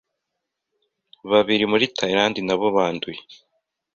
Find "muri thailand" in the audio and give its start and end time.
1.71-2.35